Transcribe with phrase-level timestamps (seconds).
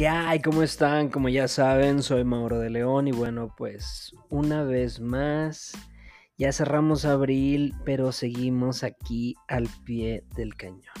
[0.00, 0.40] ¿Qué hay?
[0.40, 1.10] ¿Cómo están?
[1.10, 5.72] Como ya saben, soy Mauro de León y bueno, pues una vez más,
[6.38, 10.94] ya cerramos abril, pero seguimos aquí al pie del cañón.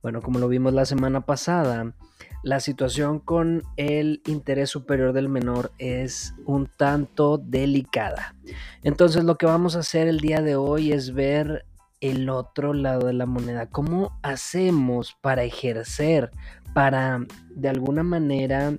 [0.00, 1.94] Bueno, como lo vimos la semana pasada,
[2.42, 8.34] la situación con el interés superior del menor es un tanto delicada.
[8.82, 11.66] Entonces lo que vamos a hacer el día de hoy es ver
[12.00, 13.66] el otro lado de la moneda.
[13.66, 16.30] ¿Cómo hacemos para ejercer,
[16.74, 17.20] para
[17.50, 18.78] de alguna manera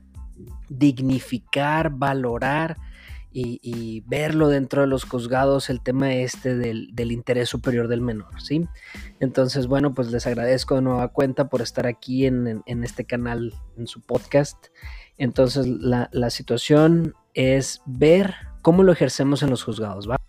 [0.70, 2.78] dignificar, valorar
[3.32, 8.68] y, verlo dentro de los juzgados el tema este del, interés superior del menor, ¿sí?
[9.20, 13.88] Entonces, bueno, pues les agradezco de nueva cuenta por estar aquí en, este canal, en
[13.88, 14.68] su podcast.
[15.18, 20.20] Entonces, la, la situación es ver cómo lo ejercemos en los juzgados, ¿va?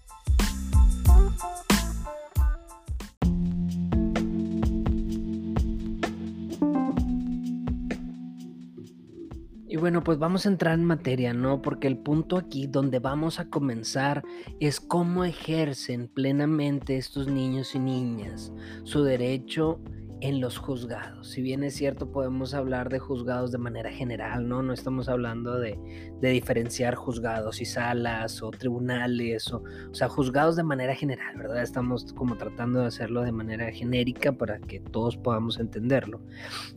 [9.81, 11.62] Bueno, pues vamos a entrar en materia, ¿no?
[11.62, 14.23] Porque el punto aquí donde vamos a comenzar
[14.61, 18.53] es cómo ejercen plenamente estos niños y niñas
[18.84, 19.81] su derecho
[20.21, 21.29] en los juzgados.
[21.29, 24.63] Si bien es cierto, podemos hablar de juzgados de manera general, ¿no?
[24.63, 25.79] No estamos hablando de,
[26.21, 31.63] diferenciar juzgados y salas o tribunales, o, o, sea, juzgados de manera general, ¿verdad?
[31.63, 36.21] Estamos como tratando de hacerlo de manera genérica para que todos podamos entenderlo.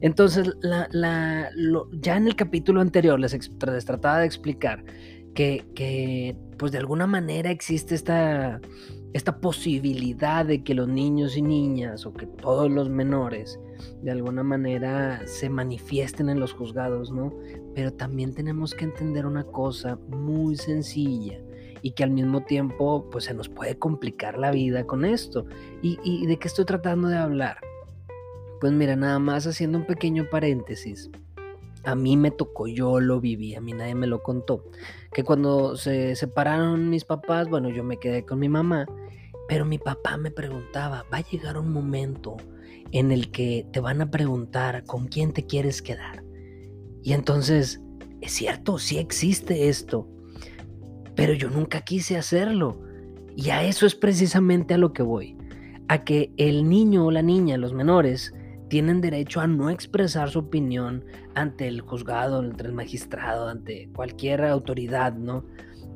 [0.01, 1.49] Entonces, la, la,
[1.91, 4.83] ya en el capítulo anterior les, les trataba de explicar
[5.33, 8.61] que, pues de alguna manera existe esta
[9.13, 13.59] esta posibilidad de que los niños y niñas o que todos los menores
[14.01, 17.31] de alguna manera se manifiesten en los juzgados, ¿no?
[17.75, 21.39] Pero también tenemos que entender una cosa muy sencilla
[21.83, 25.45] y que al mismo tiempo pues se nos puede complicar la vida con esto.
[25.83, 27.57] ¿Y, y de qué estoy tratando de hablar?
[28.61, 31.11] Pues mira, nada más haciendo un pequeño paréntesis.
[31.83, 34.65] A mí me tocó, yo lo viví, a mí nadie me lo contó.
[35.13, 38.85] Que cuando se separaron mis papás, bueno, yo me quedé con mi mamá,
[39.47, 42.37] pero mi papá me preguntaba, va a llegar un momento
[42.91, 46.23] en el que te van a preguntar con quién te quieres quedar.
[47.01, 47.81] Y entonces,
[48.21, 50.07] es cierto, sí existe esto,
[51.15, 52.79] pero yo nunca quise hacerlo.
[53.35, 55.37] Y a eso es precisamente a lo que voy.
[55.89, 58.33] A que el niño o la niña, los menores,
[58.73, 64.43] tienen derecho a no expresar su opinión ante el juzgado, ante el magistrado, ante cualquier
[64.45, 65.45] autoridad, ¿no?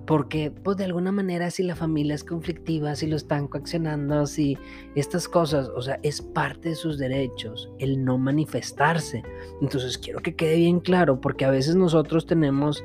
[0.06, 4.60] Porque, pues de alguna manera, si la familia es conflictiva, si lo están coaccionando, si
[4.94, 9.24] estas cosas, o sea, es parte de sus derechos el no manifestarse.
[9.60, 12.84] Entonces, quiero que quede bien claro, porque a veces nosotros tenemos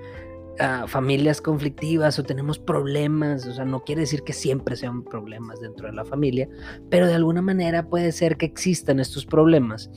[0.87, 5.87] familias conflictivas o tenemos problemas, o sea, no quiere decir que siempre sean problemas dentro
[5.87, 6.49] de la familia,
[6.91, 9.91] pero de alguna manera puede ser que existan estos problemas.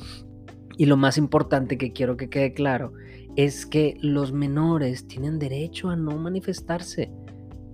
[0.78, 2.94] Y lo más importante que quiero que quede claro
[3.36, 7.12] es que los menores tienen derecho a no manifestarse.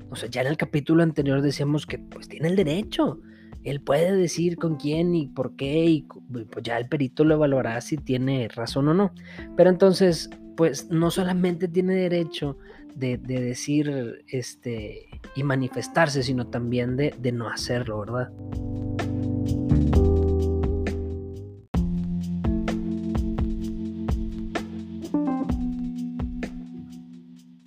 [0.09, 3.19] O sea, ya en el capítulo anterior decíamos que pues tiene el derecho.
[3.63, 7.79] Él puede decir con quién y por qué y pues ya el perito lo evaluará
[7.81, 9.13] si tiene razón o no.
[9.55, 12.57] Pero entonces pues no solamente tiene derecho
[12.95, 18.31] de, decir este y manifestarse, sino también de, de no hacerlo, ¿verdad?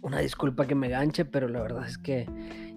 [0.03, 2.27] Una disculpa que me ganche, pero la verdad es que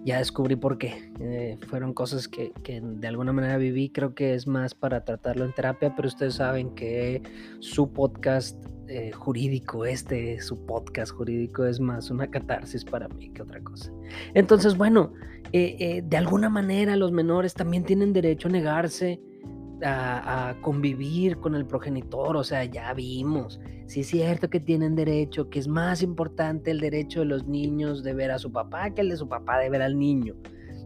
[0.04, 1.12] ya descubrí por qué.
[1.20, 3.90] Eh, fueron cosas que, que, de alguna manera viví.
[3.90, 7.22] Creo que es más para tratarlo en terapia, pero ustedes saben que
[7.60, 8.56] su podcast
[8.88, 13.92] eh, jurídico, este, su podcast jurídico, es más una catarsis para mí que otra cosa.
[14.34, 15.12] Entonces, bueno,
[15.52, 19.20] eh, de alguna manera los menores también tienen derecho a negarse
[19.82, 25.48] a, convivir con el progenitor, o sea, ya vimos, sí es cierto que tienen derecho,
[25.50, 29.02] que es más importante el derecho de los niños de ver a su papá que
[29.02, 30.34] el de su papá de ver al niño.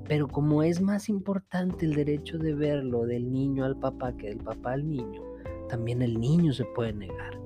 [0.08, 4.39] Pero como es más importante el derecho de verlo del niño al papá que del
[4.39, 5.22] papá al niño,
[5.68, 7.38] también el niño se puede negar.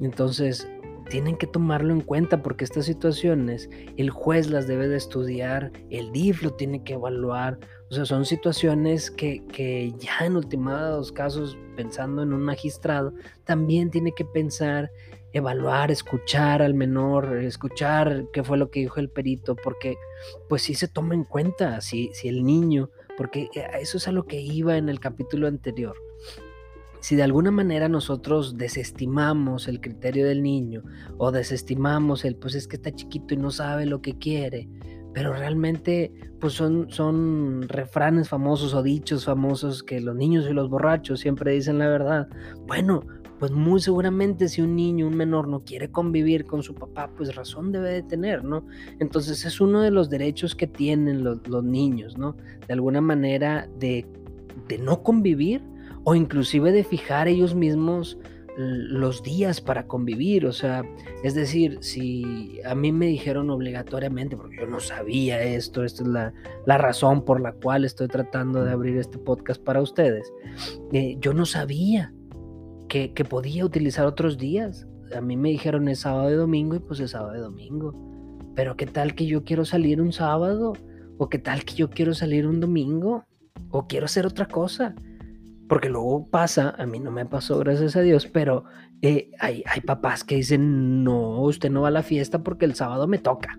[0.00, 0.68] Entonces,
[1.08, 6.12] tienen que tomarlo en cuenta porque estas situaciones el juez las debe de estudiar, el
[6.12, 7.58] DIF lo tiene que evaluar,
[7.90, 13.14] o sea, son situaciones que, que ya en ultimados casos, pensando en un magistrado,
[13.44, 14.90] también tiene que pensar,
[15.32, 19.96] evaluar, escuchar al menor, escuchar qué fue lo que dijo el perito, porque
[20.48, 24.12] pues sí se toma en cuenta si, si el niño, porque eh, eso es a
[24.12, 25.96] lo que iba en el capítulo anterior
[27.00, 30.82] si de alguna manera nosotros desestimamos el criterio del niño
[31.16, 34.68] o desestimamos el pues es que está chiquito y no sabe lo que quiere,
[35.14, 40.68] pero realmente pues son, son refranes famosos o dichos famosos que los niños y los
[40.68, 42.28] borrachos siempre dicen la verdad.
[42.66, 43.04] Bueno,
[43.38, 47.34] pues muy seguramente si un niño, un menor no quiere convivir con su papá, pues
[47.34, 48.66] razón debe de tener, ¿no?
[48.98, 52.36] Entonces es uno de los derechos que tienen los, niños, ¿no?
[52.66, 54.06] De alguna manera de,
[54.68, 55.62] de no convivir
[56.04, 58.18] o inclusive de fijar ellos mismos
[58.58, 60.82] los días para convivir, o sea,
[61.22, 66.08] es decir, si a mí me dijeron obligatoriamente, porque yo no sabía esto, esta es
[66.08, 66.32] la,
[66.66, 70.32] razón por la cual estoy tratando de abrir este podcast para ustedes,
[70.92, 72.12] eh, yo no sabía
[72.88, 74.86] que, podía utilizar otros días.
[75.14, 77.92] A mí me dijeron es sábado y domingo y pues es sábado y domingo.
[78.56, 80.72] Pero qué tal que yo quiero salir un sábado
[81.18, 83.24] o qué tal que yo quiero salir un domingo
[83.70, 84.94] o quiero hacer otra cosa.
[85.68, 88.64] Porque luego pasa, a mí no me pasó, gracias a Dios, pero
[89.02, 92.74] eh, hay, hay papás que dicen, no, usted no va a la fiesta porque el
[92.74, 93.58] sábado me toca.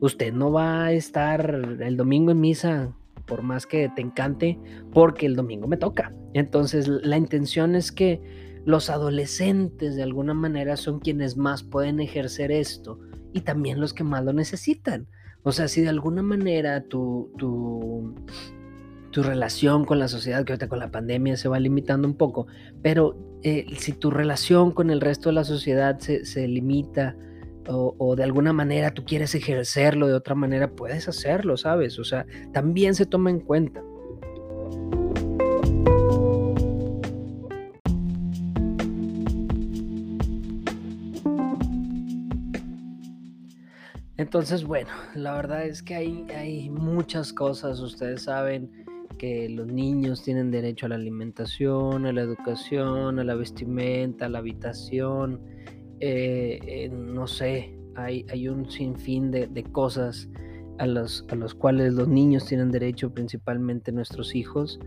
[0.00, 2.94] Usted no va a estar el domingo en misa,
[3.26, 4.58] por más que te encante,
[4.92, 6.14] porque el domingo me toca.
[6.34, 8.20] Entonces, la intención es que
[8.64, 12.98] los adolescentes de alguna manera son quienes más pueden ejercer esto
[13.32, 15.06] y también los que más lo necesitan.
[15.42, 18.14] O sea, si de alguna manera tu, tu,
[19.14, 22.48] tu relación con la sociedad, que ahorita con la pandemia se va limitando un poco,
[22.82, 27.14] pero eh, si tu relación con el resto de la sociedad se, limita
[27.68, 31.96] o, o, de alguna manera tú quieres ejercerlo de otra manera, puedes hacerlo, ¿sabes?
[32.00, 33.84] O sea, también se toma en cuenta.
[44.16, 48.83] Entonces, bueno, la verdad es que hay, hay muchas cosas, ustedes saben,
[49.16, 54.28] que los niños tienen derecho a la alimentación, a la educación, a la vestimenta, a
[54.28, 55.40] la habitación,
[56.00, 60.28] eh, eh, no sé, hay, un sinfín de, de cosas
[60.78, 64.80] a los, a los cuales los niños tienen derecho, principalmente nuestros hijos.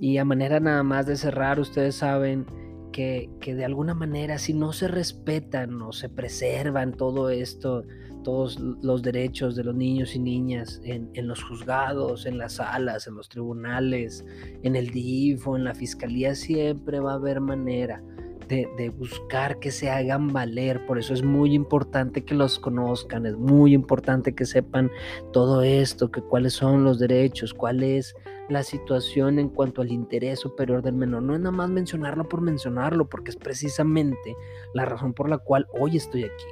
[0.00, 2.46] Y a manera nada más de cerrar, ustedes saben
[2.92, 7.84] que, que de alguna manera si no se respetan o se preservan todo esto,
[8.26, 13.14] todos los derechos de los niños y niñas en, los juzgados, en las salas, en
[13.14, 14.24] los tribunales,
[14.64, 18.02] en el DIF o en la fiscalía, siempre va a haber manera
[18.48, 20.84] de, de, buscar que se hagan valer.
[20.86, 24.90] Por eso es muy importante que los conozcan, es muy importante que sepan
[25.32, 28.12] todo esto, que cuáles son los derechos, cuál es
[28.48, 31.22] la situación en cuanto al interés superior del menor.
[31.22, 34.34] No es nada más mencionarlo por mencionarlo, porque es precisamente
[34.74, 36.44] la razón por la cual hoy estoy aquí.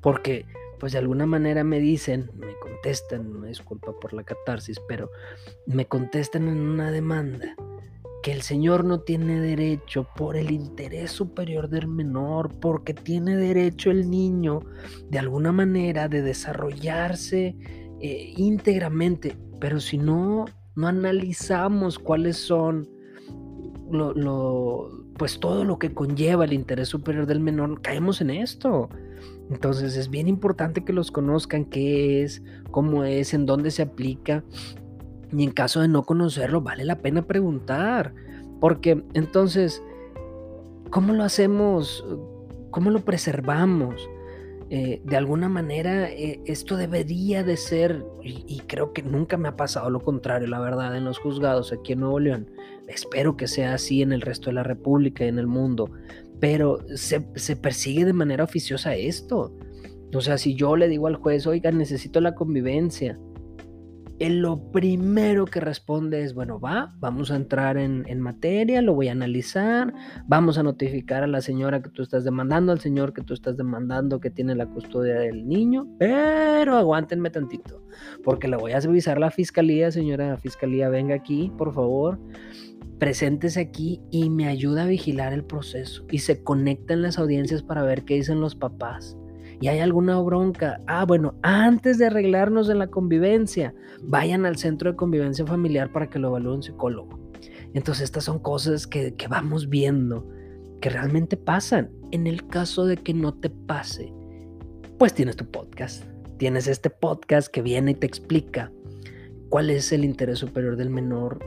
[0.00, 0.44] Porque
[0.78, 5.10] pues de alguna manera me dicen, me contestan, me disculpa por la catarsis, pero
[5.66, 7.54] me contestan en una demanda
[8.22, 13.90] que el Señor no tiene derecho por el interés superior del menor, porque tiene derecho
[13.90, 14.60] el niño
[15.10, 17.54] de alguna manera de desarrollarse
[18.00, 22.88] eh, íntegramente, pero si no, no analizamos cuáles son
[23.90, 28.88] lo, pues todo lo que conlleva el interés superior del menor, caemos en esto.
[29.50, 34.44] Entonces es bien importante que los conozcan, qué es, cómo es, en dónde se aplica.
[35.32, 38.14] Y en caso de no conocerlo, vale la pena preguntar.
[38.60, 39.82] Porque entonces,
[40.90, 42.04] ¿cómo lo hacemos?
[42.70, 44.08] ¿Cómo lo preservamos?
[44.70, 49.56] Eh, de alguna manera eh, esto debería de ser, y, creo que nunca me ha
[49.56, 52.50] pasado lo contrario, la verdad, en los juzgados aquí en Nuevo León.
[52.88, 55.90] Espero que sea así en el resto de la República y en el mundo,
[56.44, 59.56] pero se, se persigue de manera oficiosa esto.
[60.14, 63.18] O sea, si yo le digo al juez, oiga, necesito la convivencia,
[64.20, 69.12] lo primero que responde es, bueno, va, vamos a entrar en, materia, lo voy a
[69.12, 69.92] analizar,
[70.26, 73.56] vamos a notificar a la señora que tú estás demandando, al señor que tú estás
[73.56, 77.82] demandando que tiene la custodia del niño, pero aguántenme tantito,
[78.22, 82.18] porque le voy a avisar a la fiscalía, señora fiscalía, venga aquí, por favor,
[83.04, 87.62] preséntese aquí y me ayuda a vigilar el proceso y se conecta en las audiencias
[87.62, 89.14] para ver qué dicen los papás
[89.60, 94.90] y hay alguna bronca, ah, bueno, antes de arreglarnos en la convivencia, vayan al centro
[94.90, 97.20] de convivencia familiar para que lo evalúe un psicólogo.
[97.74, 100.26] Entonces estas son cosas que, que vamos viendo,
[100.80, 101.90] que realmente pasan.
[102.10, 104.14] En el caso de que no te pase,
[104.98, 106.04] pues tienes tu podcast.
[106.38, 108.72] Tienes este podcast que viene y te explica
[109.50, 111.38] cuál es el interés superior del menor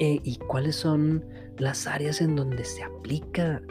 [0.00, 1.24] eh, y cuáles son
[1.58, 3.62] las áreas en donde se aplica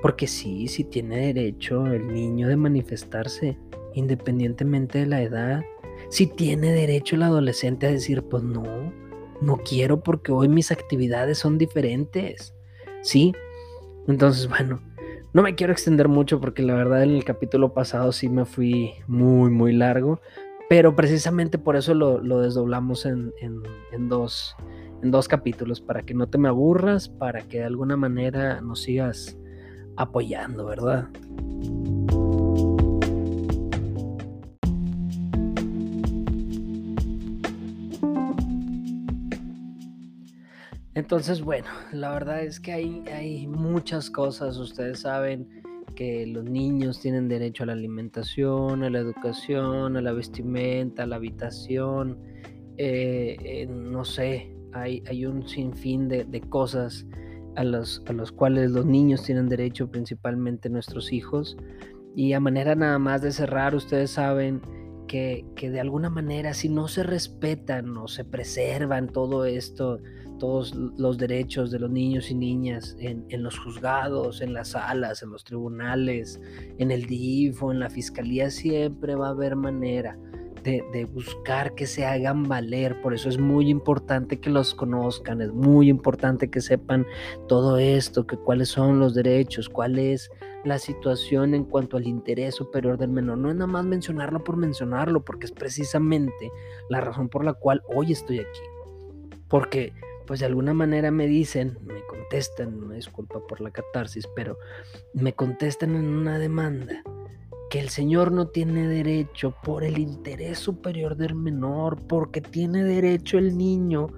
[0.00, 3.58] porque sí, sí tiene derecho el niño de manifestarse
[3.94, 5.62] independientemente de la edad.
[6.08, 8.92] Sí tiene derecho el adolescente a decir, pues no,
[9.40, 12.54] no quiero porque hoy mis actividades son diferentes.
[13.02, 13.32] Sí.
[14.08, 14.80] Entonces, bueno,
[15.32, 18.92] no me quiero extender mucho porque la verdad en el capítulo pasado sí me fui
[19.06, 20.20] muy, muy largo.
[20.68, 23.32] Pero precisamente por eso lo, desdoblamos en,
[24.08, 24.56] dos,
[25.02, 28.82] en dos capítulos, para que no te me aburras, para que de alguna manera nos
[28.82, 29.36] sigas
[29.96, 31.08] apoyando, ¿verdad?
[40.94, 45.48] Entonces, bueno, la verdad es que hay, hay muchas cosas, ustedes saben
[45.96, 51.06] que los niños tienen derecho a la alimentación, a la educación, a la vestimenta, a
[51.06, 52.18] la habitación,
[52.76, 57.06] eh, eh, no sé, hay, un sinfín de, de cosas
[57.56, 61.56] a los, a los cuales los niños tienen derecho, principalmente nuestros hijos.
[62.14, 64.60] Y a manera nada más de cerrar, ustedes saben
[65.06, 69.98] que, que de alguna manera si no se respetan o se preservan todo esto,
[70.38, 75.22] todos los derechos de los niños y niñas en, en, los juzgados, en las salas,
[75.22, 76.40] en los tribunales,
[76.78, 80.18] en el DIF o en la fiscalía, siempre va a haber manera
[80.62, 83.00] de, buscar que se hagan valer.
[83.00, 87.06] Por eso es muy importante que los conozcan, es muy importante que sepan
[87.48, 90.30] todo esto, que cuáles son los derechos, cuál es
[90.64, 93.38] la situación en cuanto al interés superior del menor.
[93.38, 96.50] No es nada más mencionarlo por mencionarlo, porque es precisamente
[96.88, 98.60] la razón por la cual hoy estoy aquí.
[99.48, 99.92] Porque
[100.26, 104.56] pues de alguna manera me dicen, me contestan, me disculpa por la catarsis, pero
[105.14, 107.02] me contestan en una demanda
[107.72, 113.38] que el Señor no tiene derecho por el interés superior del menor, porque tiene derecho
[113.38, 114.08] el niño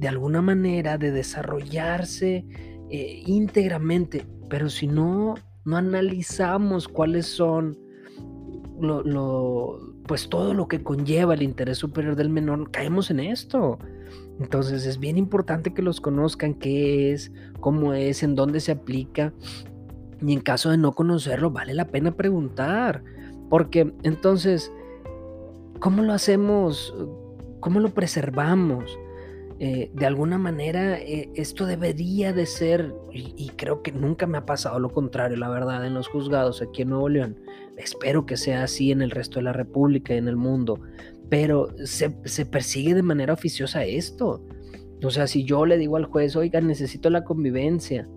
[0.00, 2.44] de alguna manera de desarrollarse
[2.90, 7.78] eh, íntegramente, pero si no, no analizamos cuáles son
[8.80, 9.78] lo,
[10.08, 13.78] pues todo lo que conlleva el interés superior del menor, caemos en esto.
[14.40, 17.30] Entonces es bien importante que los conozcan, qué es,
[17.60, 19.32] cómo es, en dónde se aplica
[20.26, 23.02] y en caso de no conocerlo, vale la pena preguntar.
[23.50, 24.72] Porque entonces,
[25.80, 26.94] ¿cómo lo hacemos?
[27.60, 28.98] ¿Cómo lo preservamos?
[29.60, 34.46] Eh, de alguna manera eh, esto debería de ser, y, creo que nunca me ha
[34.46, 37.38] pasado lo contrario, la verdad, en los juzgados aquí en Nuevo León.
[37.76, 40.80] Espero que sea así en el resto de la República y en el mundo,
[41.28, 44.44] pero se, se persigue de manera oficiosa esto.
[45.02, 48.08] O sea, si yo le digo al juez, oiga, necesito la convivencia,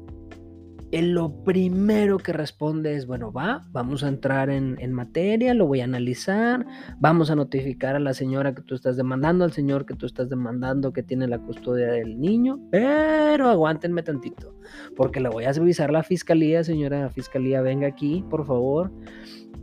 [0.91, 5.84] lo primero que responde es, bueno, va, vamos a entrar en, materia, lo voy a
[5.84, 6.65] analizar,
[7.00, 10.29] vamos a notificar a la señora que tú estás demandando, al señor que tú estás
[10.29, 14.56] demandando que tiene la custodia del niño, pero aguántenme tantito,
[14.96, 18.91] porque le voy a avisar a la fiscalía, señora fiscalía, venga aquí, por favor,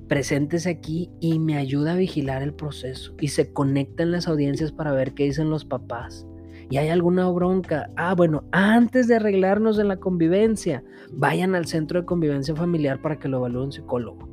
[0.08, 4.92] preséntese aquí y me ayuda a vigilar el proceso y se conectan las audiencias para
[4.92, 6.26] ver qué dicen los papás
[6.70, 12.00] y hay alguna bronca, ah, bueno, antes de arreglarnos en la convivencia, vayan al centro
[12.00, 14.28] de convivencia familiar para que lo evalúe un psicólogo.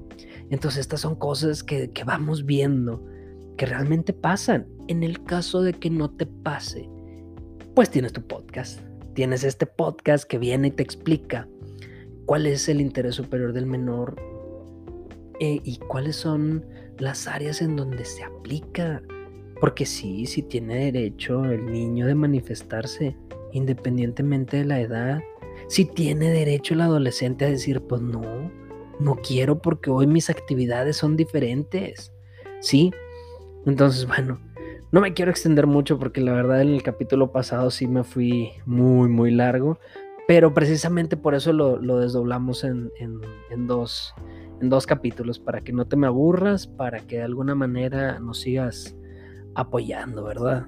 [0.49, 3.03] Entonces estas son cosas que, que vamos viendo,
[3.57, 4.67] que realmente pasan.
[4.87, 6.89] En el caso de que no te pase,
[7.75, 8.81] pues tienes tu podcast.
[9.13, 11.47] Tienes este podcast que viene y te explica
[12.25, 14.15] cuál es el interés superior del menor
[15.39, 16.65] eh, y cuáles son
[16.97, 19.01] las áreas en donde se aplica
[19.61, 23.15] porque sí, sí tiene derecho el niño de manifestarse
[23.53, 25.21] independientemente de la edad.
[25.67, 28.51] Sí tiene derecho el adolescente a decir, pues no,
[28.99, 32.11] no quiero porque hoy mis actividades son diferentes.
[32.59, 32.91] Sí.
[33.67, 34.41] Entonces, bueno,
[34.91, 38.49] no me quiero extender mucho porque la verdad en el capítulo pasado sí me fui
[38.65, 39.77] muy, muy largo.
[40.27, 44.15] Pero precisamente por eso lo, desdoblamos en, en, dos,
[44.59, 48.39] en dos capítulos, para que no te me aburras, para que de alguna manera nos
[48.39, 48.95] sigas
[49.55, 50.67] apoyando, ¿verdad?